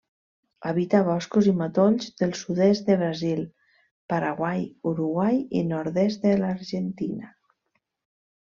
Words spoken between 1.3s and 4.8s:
i matolls del sud-est de Brasil, Paraguai,